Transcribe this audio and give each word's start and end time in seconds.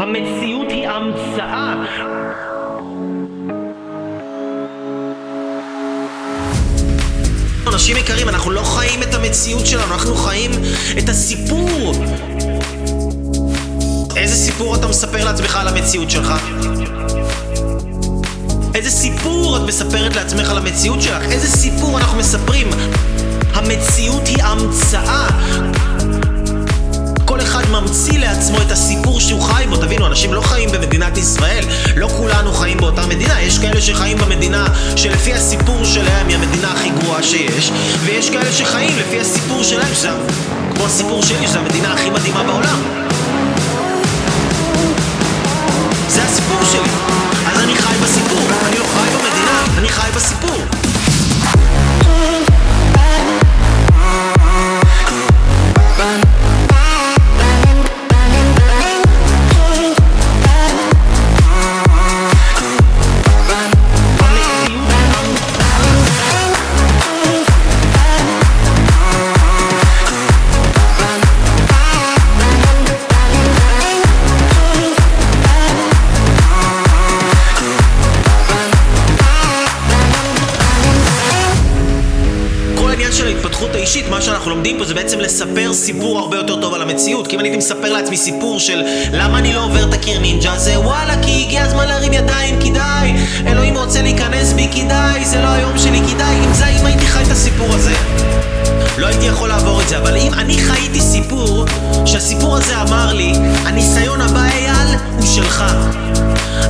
המציאות 0.00 0.66
היא 0.70 0.88
המצאה. 0.88 1.74
אנשים 7.66 7.96
יקרים, 7.96 8.28
אנחנו 8.28 8.50
לא 8.50 8.62
חיים 8.62 9.02
את 9.02 9.14
המציאות 9.14 9.66
שלנו, 9.66 9.94
אנחנו 9.94 10.14
חיים 10.14 10.50
את 10.98 11.08
הסיפור. 11.08 11.92
איזה 14.16 14.34
סיפור 14.34 14.74
אתה 14.74 14.88
מספר 14.88 15.24
לעצמך 15.24 15.56
על 15.56 15.68
המציאות 15.68 16.10
שלך? 16.10 16.32
איזה 18.74 18.90
סיפור 18.90 19.56
את 19.56 19.62
מספרת 19.62 20.16
לעצמך 20.16 20.50
על 20.50 20.58
המציאות 20.58 21.02
שלך? 21.02 21.22
איזה 21.22 21.48
סיפור 21.48 21.98
אנחנו 21.98 22.18
מספרים? 22.18 22.70
המציאות 23.54 24.26
היא 24.26 24.42
המצאה. 24.42 25.09
בו. 29.70 29.76
תבינו, 29.76 30.06
אנשים 30.06 30.34
לא 30.34 30.40
חיים 30.40 30.70
במדינת 30.72 31.18
ישראל. 31.18 31.64
לא 31.96 32.08
כולנו 32.08 32.52
חיים 32.52 32.76
באותה 32.76 33.06
מדינה. 33.06 33.42
יש 33.42 33.58
כאלה 33.58 33.80
שחיים 33.80 34.18
במדינה 34.18 34.66
שלפי 34.96 35.34
הסיפור 35.34 35.84
שלהם 35.84 36.28
היא 36.28 36.36
המדינה 36.36 36.72
הכי 36.72 36.90
גרועה 36.90 37.22
שיש, 37.22 37.70
ויש 38.04 38.30
כאלה 38.30 38.52
שחיים 38.52 38.98
לפי 38.98 39.20
הסיפור 39.20 39.62
שלהם, 39.62 39.94
שזה 39.94 40.08
כמו 40.74 40.84
הסיפור 40.84 41.22
שלי, 41.22 41.46
שזו 41.46 41.58
המדינה 41.58 41.92
הכי 41.92 42.10
מדהימה 42.10 42.42
בעולם. 42.42 43.09
האישית, 83.80 84.08
מה 84.08 84.22
שאנחנו 84.22 84.50
לומדים 84.50 84.78
פה 84.78 84.84
זה 84.84 84.94
בעצם 84.94 85.20
לספר 85.20 85.72
סיפור 85.72 86.18
הרבה 86.18 86.36
יותר 86.36 86.60
טוב 86.60 86.74
על 86.74 86.82
המציאות. 86.82 87.26
כי 87.26 87.36
אם 87.36 87.40
אני 87.40 87.48
הייתי 87.48 87.58
מספר 87.58 87.92
לעצמי 87.92 88.16
סיפור 88.16 88.60
של 88.60 88.82
למה 89.12 89.38
אני 89.38 89.52
לא 89.52 89.64
עובר 89.64 89.88
את 89.88 89.94
הקיר 89.94 90.18
נינג'ה, 90.18 90.58
זה 90.58 90.80
וואלה, 90.80 91.22
כי 91.22 91.44
הגיע 91.46 91.62
הזמן 91.62 91.88
להרים 91.88 92.12
ידיים, 92.12 92.58
כדאי. 92.60 93.14
אלוהים 93.46 93.76
רוצה 93.76 94.02
להיכנס 94.02 94.52
בי, 94.52 94.68
כדאי. 94.68 95.24
זה 95.24 95.40
לא 95.42 95.48
היום 95.48 95.78
שלי, 95.78 96.00
כדאי. 96.08 96.36
אם 96.44 96.54
זה, 96.54 96.66
אם 96.66 96.86
הייתי 96.86 97.06
חי 97.06 97.22
את 97.22 97.30
הסיפור 97.30 97.68
הזה, 97.74 97.92
לא 98.98 99.06
הייתי 99.06 99.26
יכול 99.26 99.48
לעבור 99.48 99.80
את 99.80 99.88
זה. 99.88 99.98
אבל 99.98 100.16
אם 100.16 100.34
אני 100.34 100.58
חייתי 100.58 101.00
סיפור, 101.00 101.64
שהסיפור 102.06 102.56
הזה 102.56 102.82
אמר 102.82 103.12
לי, 103.12 103.32
הניסיון 103.64 104.20
הבא, 104.20 104.44
אייל, 104.44 104.98
הוא 105.16 105.26
שלך. 105.26 105.64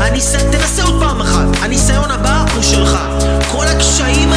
הניס... 0.00 0.32
תנסה 0.32 0.82
עוד 0.82 1.00
פעם 1.00 1.20
אחת, 1.20 1.46
הניסיון 1.62 2.10
הבא 2.10 2.44
הוא 2.54 2.62
שלך. 2.62 2.98
כל 3.48 3.66
הקשיים 3.66 4.29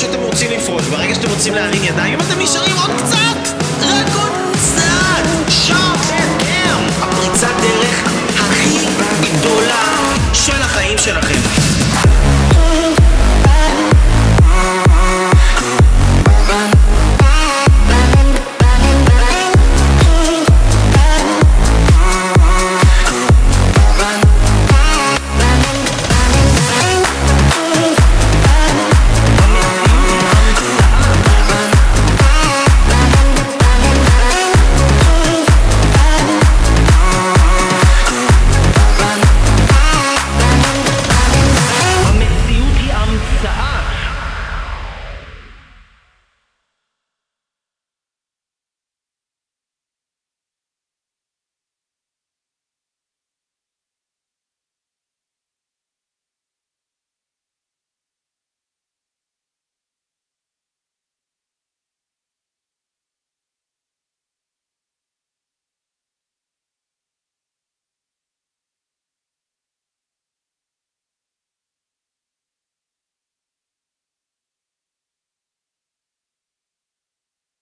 שאתם 0.00 0.22
רוצים 0.22 0.50
לפרוש, 0.50 0.86
ברגע 0.86 1.14
שאתם 1.14 1.30
רוצים 1.30 1.54
להרים 1.54 1.84
ידיים, 1.84 2.14
אם 2.14 2.20
אתם 2.20 2.40
נשארים 2.40 2.76
עוד 2.76 2.90
קצת! 2.96 3.64
רק 3.82 4.14
עוד 4.14 4.32
קצת! 4.52 5.50
שם! 5.50 5.99